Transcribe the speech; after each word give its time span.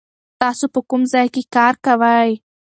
تاسو 0.41 0.65
په 0.73 0.79
کوم 0.89 1.01
ځای 1.13 1.27
کې 1.35 1.41
کار 1.55 1.73
کوئ؟ 1.85 2.31